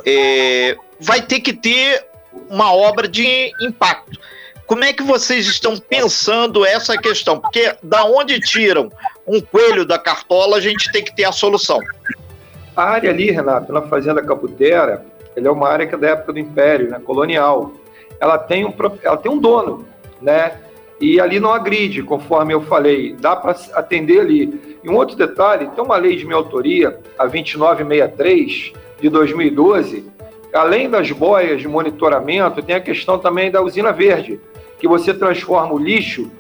é, 0.06 0.76
vai 1.00 1.22
ter 1.22 1.40
que 1.40 1.52
ter 1.52 2.04
uma 2.48 2.72
obra 2.72 3.08
de 3.08 3.52
impacto. 3.60 4.18
Como 4.66 4.82
é 4.82 4.92
que 4.92 5.02
vocês 5.02 5.46
estão 5.46 5.76
pensando 5.76 6.64
essa 6.64 6.96
questão? 6.96 7.38
Porque 7.38 7.76
da 7.82 8.04
onde 8.04 8.40
tiram 8.40 8.90
um 9.26 9.40
coelho 9.40 9.84
da 9.84 9.98
cartola, 9.98 10.56
a 10.56 10.60
gente 10.60 10.90
tem 10.90 11.04
que 11.04 11.14
ter 11.14 11.24
a 11.24 11.32
solução. 11.32 11.80
A 12.74 12.82
área 12.82 13.10
ali, 13.10 13.30
Renato, 13.30 13.72
na 13.72 13.82
Fazenda 13.82 14.22
Caputera, 14.22 15.04
ela 15.36 15.48
é 15.48 15.50
uma 15.50 15.68
área 15.68 15.86
que 15.86 15.94
é 15.94 15.98
da 15.98 16.08
época 16.08 16.32
do 16.32 16.38
Império, 16.38 16.90
né, 16.90 16.98
colonial. 17.04 17.72
Ela 18.24 18.38
tem 18.38 18.64
um, 18.64 18.72
ela 19.02 19.18
tem 19.18 19.30
um 19.30 19.36
dono, 19.36 19.84
né? 20.22 20.58
E 20.98 21.20
ali 21.20 21.38
não 21.38 21.52
agride, 21.52 22.02
conforme 22.02 22.54
eu 22.54 22.62
falei, 22.62 23.14
dá 23.20 23.36
para 23.36 23.54
atender 23.74 24.18
ali. 24.18 24.78
E 24.82 24.88
um 24.88 24.96
outro 24.96 25.14
detalhe, 25.14 25.68
tem 25.68 25.84
uma 25.84 25.98
lei 25.98 26.16
de 26.16 26.24
minha 26.24 26.38
autoria, 26.38 26.98
a 27.18 27.26
2963 27.26 28.72
de 28.98 29.08
2012, 29.10 30.10
além 30.54 30.88
das 30.88 31.10
boias 31.10 31.60
de 31.60 31.68
monitoramento, 31.68 32.62
tem 32.62 32.76
a 32.76 32.80
questão 32.80 33.18
também 33.18 33.50
da 33.50 33.60
usina 33.60 33.92
verde, 33.92 34.40
que 34.78 34.88
você 34.88 35.12
transforma 35.12 35.74
o 35.74 35.78
lixo 35.78 36.30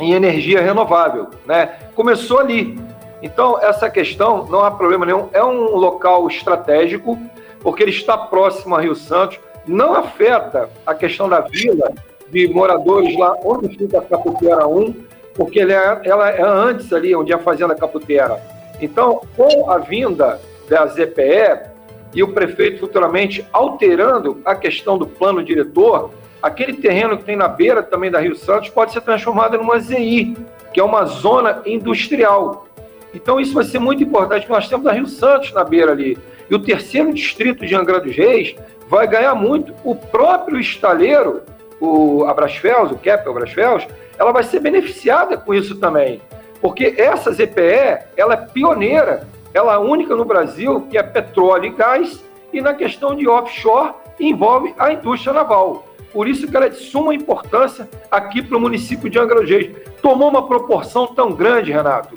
em 0.00 0.14
energia 0.14 0.60
renovável, 0.60 1.28
né? 1.46 1.76
Começou 1.94 2.40
ali. 2.40 2.76
Então, 3.22 3.56
essa 3.62 3.88
questão 3.88 4.48
não 4.50 4.64
há 4.64 4.70
problema 4.72 5.06
nenhum, 5.06 5.28
é 5.32 5.44
um 5.44 5.76
local 5.76 6.26
estratégico, 6.26 7.16
porque 7.60 7.84
ele 7.84 7.92
está 7.92 8.18
próximo 8.18 8.74
a 8.74 8.80
Rio 8.80 8.96
Santos, 8.96 9.38
não 9.66 9.94
afeta 9.94 10.68
a 10.86 10.94
questão 10.94 11.28
da 11.28 11.40
vila 11.40 11.92
de 12.30 12.48
moradores 12.48 13.16
lá 13.16 13.36
onde 13.44 13.76
fica 13.76 13.98
a 13.98 14.02
Caputera 14.02 14.66
1, 14.66 14.94
porque 15.34 15.60
é, 15.60 16.00
ela 16.04 16.30
é 16.30 16.42
antes 16.42 16.92
ali, 16.92 17.14
onde 17.14 17.32
é 17.32 17.34
a 17.34 17.38
Fazenda 17.38 17.74
Caputera. 17.74 18.40
Então, 18.80 19.20
com 19.36 19.70
a 19.70 19.78
vinda 19.78 20.40
da 20.68 20.86
ZPE 20.86 21.70
e 22.14 22.22
o 22.22 22.32
prefeito 22.32 22.80
futuramente 22.80 23.46
alterando 23.52 24.40
a 24.44 24.54
questão 24.54 24.96
do 24.96 25.06
plano 25.06 25.42
diretor, 25.42 26.10
aquele 26.42 26.74
terreno 26.74 27.16
que 27.16 27.24
tem 27.24 27.36
na 27.36 27.48
beira 27.48 27.82
também 27.82 28.10
da 28.10 28.20
Rio 28.20 28.36
Santos 28.36 28.68
pode 28.68 28.92
ser 28.92 29.00
transformado 29.00 29.56
numa 29.56 29.78
ZI, 29.78 30.36
que 30.72 30.80
é 30.80 30.84
uma 30.84 31.04
zona 31.04 31.62
industrial. 31.66 32.66
Então, 33.14 33.38
isso 33.38 33.54
vai 33.54 33.64
ser 33.64 33.78
muito 33.78 34.02
importante, 34.02 34.48
nós 34.48 34.68
temos 34.68 34.86
a 34.86 34.92
Rio 34.92 35.06
Santos 35.06 35.52
na 35.52 35.62
beira 35.62 35.92
ali. 35.92 36.18
E 36.50 36.54
o 36.54 36.58
terceiro 36.58 37.12
distrito 37.12 37.66
de 37.66 37.74
Angra 37.74 38.00
dos 38.00 38.14
Reis 38.14 38.54
vai 38.88 39.06
ganhar 39.06 39.34
muito. 39.34 39.74
O 39.82 39.94
próprio 39.94 40.58
estaleiro, 40.58 41.42
o 41.80 42.24
Abrasfels, 42.24 42.90
o 42.90 42.96
Keppel 42.96 43.32
Abrasfels, 43.32 43.86
ela 44.18 44.32
vai 44.32 44.42
ser 44.42 44.60
beneficiada 44.60 45.36
com 45.36 45.54
isso 45.54 45.76
também. 45.76 46.20
Porque 46.60 46.94
essa 46.96 47.32
ZPE, 47.32 48.06
ela 48.16 48.34
é 48.34 48.36
pioneira, 48.36 49.26
ela 49.52 49.72
é 49.72 49.76
a 49.76 49.80
única 49.80 50.16
no 50.16 50.24
Brasil 50.24 50.86
que 50.90 50.96
é 50.96 51.02
petróleo 51.02 51.66
e 51.66 51.70
gás, 51.70 52.24
e 52.52 52.60
na 52.60 52.72
questão 52.72 53.14
de 53.14 53.28
offshore 53.28 53.94
envolve 54.18 54.74
a 54.78 54.92
indústria 54.92 55.32
naval. 55.32 55.86
Por 56.12 56.28
isso 56.28 56.46
que 56.46 56.56
ela 56.56 56.66
é 56.66 56.68
de 56.68 56.76
suma 56.76 57.12
importância 57.12 57.88
aqui 58.08 58.40
para 58.40 58.56
o 58.56 58.60
município 58.60 59.10
de 59.10 59.18
Angra 59.18 59.40
dos 59.40 59.50
Reis. 59.50 59.74
Tomou 60.00 60.28
uma 60.28 60.46
proporção 60.46 61.08
tão 61.08 61.32
grande, 61.32 61.72
Renato, 61.72 62.16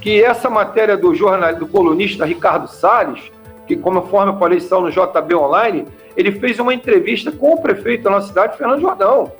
que 0.00 0.22
essa 0.22 0.48
matéria 0.48 0.96
do 0.96 1.14
jornal 1.14 1.54
do 1.54 1.66
colunista 1.66 2.24
Ricardo 2.24 2.66
Salles, 2.68 3.30
que 3.66 3.76
conforme 3.76 4.32
eu 4.32 4.38
falei, 4.38 4.60
são 4.60 4.82
no 4.82 4.90
JB 4.90 5.34
Online, 5.34 5.86
ele 6.16 6.32
fez 6.32 6.58
uma 6.58 6.74
entrevista 6.74 7.32
com 7.32 7.54
o 7.54 7.60
prefeito 7.60 8.04
da 8.04 8.10
nossa 8.10 8.28
cidade, 8.28 8.56
Fernando 8.56 8.80
Jordão, 8.80 9.32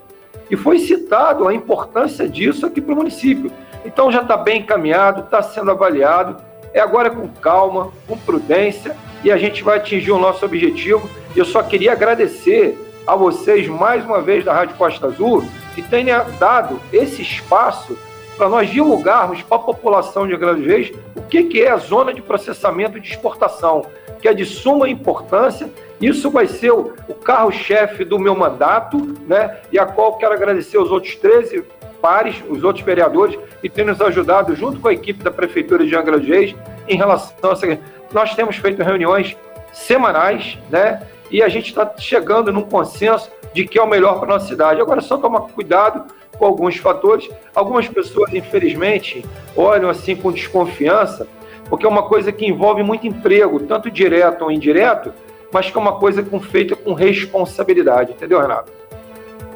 e 0.51 0.57
foi 0.57 0.79
citado 0.79 1.47
a 1.47 1.55
importância 1.55 2.29
disso 2.29 2.67
aqui 2.67 2.81
para 2.81 2.95
o 2.95 2.97
município. 2.97 3.51
Então 3.85 4.11
já 4.11 4.23
está 4.23 4.37
bem 4.37 4.61
encaminhado, 4.61 5.23
está 5.23 5.43
sendo 5.43 5.71
avaliado, 5.71 6.37
é 6.73 6.81
agora 6.81 7.11
com 7.11 7.29
calma, 7.29 7.93
com 8.07 8.17
prudência, 8.17 8.97
e 9.23 9.31
a 9.31 9.37
gente 9.37 9.63
vai 9.63 9.79
atingir 9.79 10.13
o 10.13 10.19
nosso 10.19 10.45
objetivo. 10.45 11.09
Eu 11.37 11.45
só 11.45 11.63
queria 11.63 11.93
agradecer 11.93 12.79
a 13.07 13.15
vocês 13.15 13.69
mais 13.69 14.05
uma 14.05 14.21
vez 14.21 14.45
da 14.45 14.53
Rádio 14.53 14.77
Costa 14.77 15.07
Azul, 15.07 15.45
que 15.75 15.83
tenha 15.83 16.23
dado 16.39 16.81
esse 16.93 17.23
espaço 17.23 17.97
para 18.37 18.49
nós 18.49 18.69
divulgarmos 18.69 19.43
para 19.43 19.57
a 19.57 19.61
população 19.61 20.27
de 20.27 20.37
Grande 20.37 20.67
Reis 20.67 20.93
o 21.15 21.23
que, 21.23 21.45
que 21.45 21.63
é 21.63 21.71
a 21.71 21.77
zona 21.77 22.13
de 22.13 22.21
processamento 22.21 22.99
de 22.99 23.11
exportação, 23.11 23.87
que 24.25 24.29
é 24.29 24.33
de 24.33 24.47
suma 24.47 24.89
importância. 24.89 25.69
Isso 26.01 26.31
vai 26.31 26.47
ser 26.47 26.73
o, 26.73 26.95
carro-chefe 27.23 28.07
do 28.07 28.19
meu 28.19 28.35
mandato, 28.35 28.97
né? 29.29 29.59
E 29.71 29.79
a 29.79 29.85
qual 29.85 30.17
quero 30.17 30.33
agradecer 30.33 30.79
os 30.79 30.91
outros 30.91 31.15
13 31.17 31.63
pares, 32.01 32.43
os 32.49 32.65
outros 32.65 32.83
vereadores, 32.83 33.39
que 33.61 33.69
têm 33.69 33.85
nos 33.85 34.01
ajudado, 34.01 34.57
junto 34.57 34.81
com 34.81 34.89
a 34.89 34.95
equipe 34.95 35.23
da 35.23 35.31
Prefeitura 35.31 35.85
de 35.85 35.95
Angra 35.95 36.17
Reis, 36.17 36.57
em 36.89 36.97
relação 36.97 37.37
a 37.43 37.53
essa. 37.53 37.79
Nós 38.15 38.35
temos 38.35 38.57
feito 38.57 38.83
reuniões 38.83 39.37
semanais, 39.75 40.57
né? 40.71 41.07
E 41.31 41.43
a 41.43 41.49
gente 41.51 41.69
está 41.69 41.93
chegando 41.99 42.51
num 42.51 42.63
consenso 42.63 43.31
de 43.53 43.67
que 43.67 43.79
é 43.79 43.83
o 43.83 43.87
melhor 43.87 44.21
para 44.21 44.25
a 44.25 44.39
nossa 44.39 44.49
cidade. 44.49 44.81
Agora, 44.81 45.03
só 45.03 45.19
tomar 45.19 45.41
cuidado 45.41 46.07
com 46.39 46.47
alguns 46.47 46.79
fatores. 46.79 47.29
Algumas 47.55 47.87
pessoas, 47.89 48.33
infelizmente, 48.33 49.23
olham 49.55 49.91
assim 49.91 50.17
com 50.17 50.33
desconfiança, 50.33 51.29
porque 51.69 51.87
é 51.87 51.89
uma 51.89 52.03
coisa 52.05 52.33
que 52.33 52.47
envolve 52.47 52.83
muito 52.83 53.07
emprego, 53.07 53.61
tanto 53.61 53.91
direto 53.91 54.43
ou 54.43 54.51
indireto, 54.51 55.13
mas 55.53 55.71
que 55.71 55.77
é 55.77 55.81
uma 55.81 55.99
coisa 55.99 56.23
com, 56.23 56.41
feita 56.41 56.75
com 56.75 56.93
responsabilidade, 56.93 58.13
entendeu, 58.13 58.41
Renato? 58.41 58.73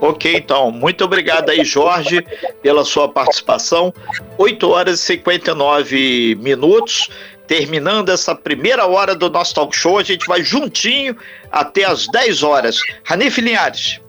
Ok, 0.00 0.32
então, 0.36 0.70
muito 0.70 1.04
obrigado 1.04 1.50
aí, 1.50 1.64
Jorge, 1.64 2.24
pela 2.62 2.84
sua 2.84 3.08
participação. 3.08 3.92
8 4.36 4.68
horas 4.68 5.00
e 5.00 5.02
59 5.02 6.36
minutos. 6.40 7.10
Terminando 7.48 8.10
essa 8.10 8.34
primeira 8.34 8.86
hora 8.86 9.14
do 9.14 9.28
nosso 9.30 9.54
talk 9.54 9.74
show, 9.74 9.98
a 9.98 10.02
gente 10.02 10.26
vai 10.26 10.42
juntinho 10.42 11.16
até 11.50 11.84
as 11.84 12.06
10 12.06 12.42
horas. 12.42 12.78
Ranif 13.02 13.40
Linhares. 13.40 14.00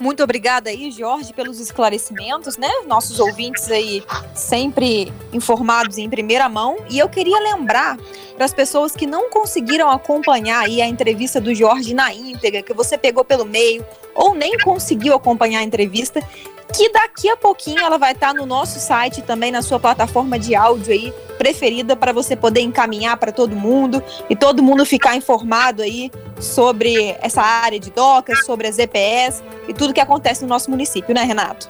Muito 0.00 0.22
obrigada 0.22 0.70
aí, 0.70 0.90
Jorge, 0.90 1.30
pelos 1.34 1.60
esclarecimentos, 1.60 2.56
né? 2.56 2.70
Nossos 2.86 3.20
ouvintes 3.20 3.70
aí 3.70 4.02
sempre 4.34 5.12
informados 5.30 5.98
em 5.98 6.08
primeira 6.08 6.48
mão. 6.48 6.78
E 6.88 6.98
eu 6.98 7.06
queria 7.06 7.38
lembrar 7.38 7.98
para 8.34 8.46
as 8.46 8.54
pessoas 8.54 8.96
que 8.96 9.06
não 9.06 9.28
conseguiram 9.28 9.90
acompanhar 9.90 10.64
aí 10.64 10.80
a 10.80 10.88
entrevista 10.88 11.38
do 11.38 11.54
Jorge 11.54 11.92
na 11.92 12.14
íntegra, 12.14 12.62
que 12.62 12.72
você 12.72 12.96
pegou 12.96 13.22
pelo 13.26 13.44
meio 13.44 13.84
ou 14.14 14.32
nem 14.32 14.56
conseguiu 14.60 15.14
acompanhar 15.14 15.60
a 15.60 15.64
entrevista, 15.64 16.26
que 16.70 16.90
daqui 16.90 17.28
a 17.28 17.36
pouquinho 17.36 17.80
ela 17.80 17.98
vai 17.98 18.12
estar 18.12 18.34
no 18.34 18.46
nosso 18.46 18.78
site 18.78 19.22
também 19.22 19.50
na 19.50 19.62
sua 19.62 19.78
plataforma 19.78 20.38
de 20.38 20.54
áudio 20.54 20.92
aí 20.92 21.12
preferida 21.36 21.96
para 21.96 22.12
você 22.12 22.36
poder 22.36 22.60
encaminhar 22.60 23.16
para 23.16 23.32
todo 23.32 23.56
mundo 23.56 24.02
e 24.28 24.36
todo 24.36 24.62
mundo 24.62 24.84
ficar 24.84 25.16
informado 25.16 25.82
aí 25.82 26.10
sobre 26.38 27.16
essa 27.20 27.42
área 27.42 27.78
de 27.78 27.90
docas, 27.90 28.44
sobre 28.44 28.68
as 28.68 28.78
EPS 28.78 29.42
e 29.66 29.74
tudo 29.74 29.94
que 29.94 30.00
acontece 30.00 30.42
no 30.42 30.48
nosso 30.48 30.70
município, 30.70 31.14
né, 31.14 31.22
Renato? 31.22 31.68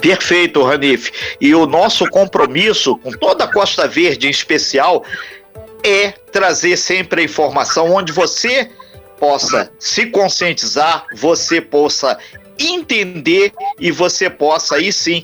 Perfeito, 0.00 0.62
Ranif. 0.62 1.10
E 1.40 1.54
o 1.54 1.66
nosso 1.66 2.08
compromisso 2.10 2.96
com 2.98 3.10
toda 3.12 3.44
a 3.44 3.52
Costa 3.52 3.86
Verde 3.88 4.26
em 4.26 4.30
especial 4.30 5.04
é 5.82 6.10
trazer 6.10 6.76
sempre 6.76 7.22
a 7.22 7.24
informação 7.24 7.92
onde 7.92 8.12
você 8.12 8.70
possa 9.18 9.70
se 9.78 10.06
conscientizar, 10.06 11.06
você 11.14 11.60
possa 11.60 12.18
entender 12.58 13.52
e 13.78 13.90
você 13.90 14.28
possa 14.28 14.76
aí 14.76 14.92
sim 14.92 15.22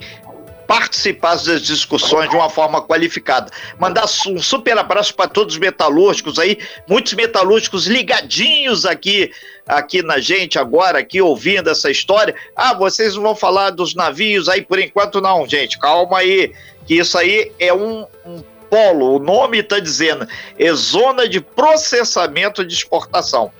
participar 0.66 1.36
das 1.36 1.62
discussões 1.62 2.30
de 2.30 2.36
uma 2.36 2.48
forma 2.48 2.80
qualificada. 2.80 3.50
Mandar 3.78 4.04
um 4.26 4.38
super 4.40 4.76
abraço 4.78 5.14
para 5.14 5.28
todos 5.28 5.54
os 5.54 5.60
metalúrgicos 5.60 6.38
aí, 6.38 6.58
muitos 6.88 7.12
metalúrgicos 7.12 7.86
ligadinhos 7.86 8.86
aqui 8.86 9.30
aqui 9.66 10.02
na 10.02 10.18
gente 10.18 10.58
agora, 10.58 10.98
aqui 10.98 11.22
ouvindo 11.22 11.70
essa 11.70 11.90
história. 11.90 12.34
Ah, 12.54 12.74
vocês 12.74 13.14
vão 13.14 13.34
falar 13.34 13.70
dos 13.70 13.94
navios 13.94 14.48
aí 14.48 14.62
por 14.62 14.78
enquanto 14.78 15.20
não, 15.20 15.46
gente. 15.48 15.78
Calma 15.78 16.18
aí, 16.18 16.52
que 16.86 16.94
isso 16.94 17.16
aí 17.16 17.50
é 17.58 17.72
um, 17.72 18.06
um 18.26 18.42
polo, 18.68 19.16
o 19.16 19.18
nome 19.18 19.58
está 19.58 19.78
dizendo, 19.78 20.26
é 20.58 20.72
zona 20.72 21.28
de 21.28 21.40
processamento 21.40 22.64
de 22.64 22.74
exportação. 22.74 23.52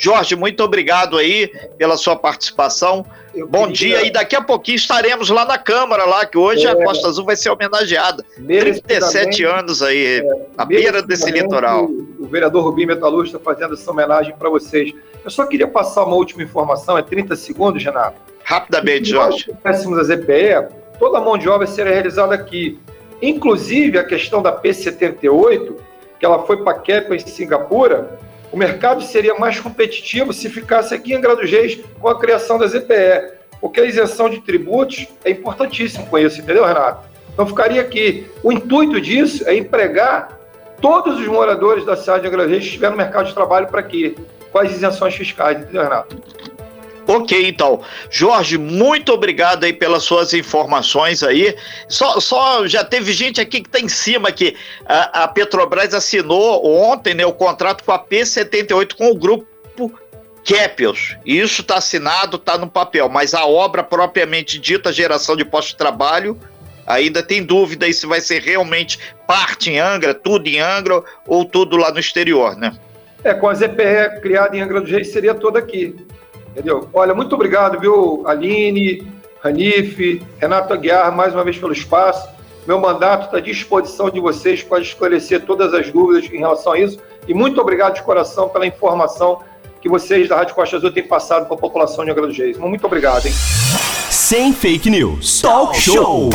Jorge, 0.00 0.34
muito 0.34 0.64
obrigado 0.64 1.18
aí 1.18 1.52
pela 1.76 1.94
sua 1.98 2.16
participação. 2.16 3.04
Eu 3.34 3.46
Bom 3.46 3.66
queria... 3.66 3.98
dia, 3.98 4.06
e 4.06 4.10
daqui 4.10 4.34
a 4.34 4.40
pouquinho 4.40 4.76
estaremos 4.76 5.28
lá 5.28 5.44
na 5.44 5.58
Câmara, 5.58 6.06
lá, 6.06 6.24
que 6.24 6.38
hoje 6.38 6.66
é, 6.66 6.70
a 6.70 6.74
Costa 6.74 7.06
Azul 7.06 7.26
vai 7.26 7.36
ser 7.36 7.50
homenageada. 7.50 8.24
37 8.34 9.44
anos 9.44 9.82
aí, 9.82 10.20
é, 10.20 10.46
na 10.56 10.64
beira 10.64 11.02
desse 11.02 11.30
litoral. 11.30 11.84
O, 12.18 12.26
vereador 12.26 12.64
Rubim 12.64 12.86
Metalúrgico 12.86 13.36
está 13.36 13.52
fazendo 13.52 13.74
essa 13.74 13.90
homenagem 13.90 14.34
para 14.38 14.48
vocês. 14.48 14.90
Eu 15.22 15.30
só 15.30 15.44
queria 15.44 15.68
passar 15.68 16.04
uma 16.04 16.16
última 16.16 16.42
informação, 16.42 16.96
é 16.96 17.02
30 17.02 17.36
segundos, 17.36 17.84
Renato. 17.84 18.18
Rapidamente, 18.42 19.10
Jorge. 19.10 19.44
Se 19.44 19.54
tivéssemos 19.54 19.98
a 19.98 20.04
ZPE, 20.04 20.74
toda 20.98 21.18
a 21.18 21.20
mão 21.20 21.36
de 21.36 21.46
obra 21.46 21.66
seria 21.66 21.92
realizada 21.92 22.34
aqui. 22.34 22.80
Inclusive 23.20 23.98
a 23.98 24.04
questão 24.04 24.40
da 24.40 24.50
P78, 24.50 25.74
que 26.18 26.24
ela 26.24 26.42
foi 26.46 26.64
para 26.64 26.80
a 26.80 27.14
em 27.14 27.18
Singapura, 27.18 28.18
o 28.52 28.56
mercado 28.56 29.02
seria 29.02 29.34
mais 29.34 29.60
competitivo 29.60 30.32
se 30.32 30.48
ficasse 30.48 30.94
aqui 30.94 31.12
em 31.12 31.16
Angra 31.16 31.36
dos 31.36 31.50
Reis 31.50 31.78
com 32.00 32.08
a 32.08 32.18
criação 32.18 32.58
da 32.58 32.66
ZPE, 32.66 33.38
porque 33.60 33.80
a 33.80 33.84
isenção 33.84 34.28
de 34.28 34.40
tributos 34.40 35.06
é 35.24 35.30
importantíssimo 35.30 36.06
com 36.06 36.18
isso, 36.18 36.40
entendeu, 36.40 36.64
Renato? 36.64 37.08
Então 37.32 37.46
ficaria 37.46 37.80
aqui. 37.80 38.26
O 38.42 38.50
intuito 38.52 39.00
disso 39.00 39.48
é 39.48 39.54
empregar 39.54 40.38
todos 40.80 41.20
os 41.20 41.26
moradores 41.26 41.84
da 41.84 41.96
cidade 41.96 42.22
de 42.22 42.28
Angra 42.28 42.46
Reis 42.46 42.62
que 42.62 42.66
estiver 42.66 42.90
no 42.90 42.96
mercado 42.96 43.26
de 43.26 43.34
trabalho 43.34 43.68
para 43.68 43.80
aqui, 43.80 44.16
com 44.50 44.58
as 44.58 44.72
isenções 44.72 45.14
fiscais, 45.14 45.58
entendeu, 45.58 45.82
Renato? 45.82 46.16
Ok, 47.22 47.48
então. 47.48 47.80
Jorge, 48.10 48.56
muito 48.56 49.12
obrigado 49.12 49.64
aí 49.64 49.72
pelas 49.72 50.02
suas 50.02 50.32
informações 50.32 51.22
aí. 51.22 51.54
Só, 51.88 52.18
só 52.20 52.66
já 52.66 52.84
teve 52.84 53.12
gente 53.12 53.40
aqui 53.40 53.60
que 53.60 53.68
está 53.68 53.80
em 53.80 53.88
cima 53.88 54.32
que 54.32 54.56
a, 54.86 55.24
a, 55.24 55.28
Petrobras 55.28 55.94
assinou 55.94 56.66
ontem 56.66 57.14
né, 57.14 57.26
o 57.26 57.32
contrato 57.32 57.84
com 57.84 57.92
a 57.92 57.98
P78 57.98 58.94
com 58.94 59.10
o 59.10 59.14
grupo 59.14 59.92
Kepios. 60.44 61.16
Isso 61.24 61.60
está 61.60 61.76
assinado, 61.76 62.36
está 62.36 62.56
no 62.56 62.68
papel, 62.68 63.08
mas 63.08 63.34
a 63.34 63.44
obra 63.44 63.82
propriamente 63.82 64.58
dita, 64.58 64.92
geração 64.92 65.36
de 65.36 65.44
postos 65.44 65.72
de 65.72 65.76
trabalho, 65.76 66.38
ainda 66.86 67.22
tem 67.22 67.42
dúvida 67.42 67.86
aí 67.86 67.92
se 67.92 68.06
vai 68.06 68.20
ser 68.20 68.40
realmente 68.40 68.98
parte 69.26 69.70
em 69.70 69.78
Angra, 69.78 70.14
tudo 70.14 70.48
em 70.48 70.58
Angra 70.58 71.02
ou 71.26 71.44
tudo 71.44 71.76
lá 71.76 71.92
no 71.92 72.00
exterior, 72.00 72.56
né? 72.56 72.76
É, 73.22 73.34
com 73.34 73.48
a 73.48 73.54
ZPE 73.54 74.20
criada 74.22 74.56
em 74.56 74.62
Angra 74.62 74.80
do 74.80 74.90
Reis 74.90 75.12
seria 75.12 75.34
toda 75.34 75.58
aqui. 75.58 75.94
Entendeu? 76.50 76.88
Olha, 76.92 77.14
muito 77.14 77.34
obrigado, 77.34 77.78
viu, 77.78 78.22
Aline, 78.26 79.06
Ranif, 79.42 80.22
Renato 80.38 80.72
Aguiar, 80.72 81.14
mais 81.14 81.34
uma 81.34 81.44
vez 81.44 81.58
pelo 81.58 81.72
espaço. 81.72 82.28
Meu 82.66 82.78
mandato 82.78 83.26
está 83.26 83.38
à 83.38 83.40
disposição 83.40 84.10
de 84.10 84.20
vocês 84.20 84.62
para 84.62 84.80
esclarecer 84.80 85.44
todas 85.44 85.72
as 85.72 85.90
dúvidas 85.90 86.30
em 86.30 86.38
relação 86.38 86.72
a 86.72 86.78
isso. 86.78 86.98
E 87.26 87.32
muito 87.32 87.60
obrigado 87.60 87.94
de 87.94 88.02
coração 88.02 88.48
pela 88.48 88.66
informação 88.66 89.40
que 89.80 89.88
vocês 89.88 90.28
da 90.28 90.36
Rádio 90.36 90.54
Costa 90.54 90.76
Azul 90.76 90.92
têm 90.92 91.06
passado 91.06 91.46
para 91.46 91.56
a 91.56 91.58
população 91.58 92.04
de 92.04 92.10
Angra 92.10 92.30
Reis. 92.30 92.58
Muito 92.58 92.86
obrigado, 92.86 93.26
hein? 93.26 93.32
Sem 94.10 94.52
fake 94.52 94.90
news. 94.90 95.40
Talk 95.40 95.76
show. 95.80 96.30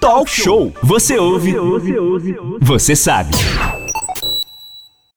Talk 0.00 0.28
show. 0.28 0.72
Você 0.82 1.18
ouve. 1.18 1.54
Você 2.60 2.96
sabe. 2.96 3.30